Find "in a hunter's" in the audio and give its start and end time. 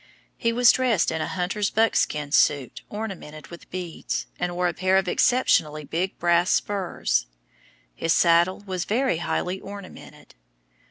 1.11-1.69